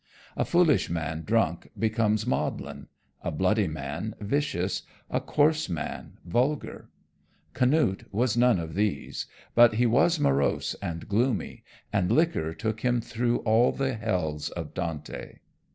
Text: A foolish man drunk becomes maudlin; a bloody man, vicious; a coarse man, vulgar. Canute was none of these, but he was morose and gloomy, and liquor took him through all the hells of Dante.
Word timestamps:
A 0.35 0.45
foolish 0.45 0.89
man 0.89 1.21
drunk 1.27 1.69
becomes 1.77 2.25
maudlin; 2.25 2.87
a 3.21 3.29
bloody 3.29 3.67
man, 3.67 4.15
vicious; 4.19 4.81
a 5.11 5.19
coarse 5.21 5.69
man, 5.69 6.17
vulgar. 6.25 6.89
Canute 7.53 8.11
was 8.11 8.35
none 8.35 8.57
of 8.59 8.73
these, 8.73 9.27
but 9.53 9.75
he 9.75 9.85
was 9.85 10.19
morose 10.19 10.73
and 10.81 11.07
gloomy, 11.07 11.63
and 11.93 12.11
liquor 12.11 12.51
took 12.55 12.79
him 12.79 12.99
through 12.99 13.41
all 13.41 13.71
the 13.71 13.93
hells 13.93 14.49
of 14.49 14.73
Dante. 14.73 15.37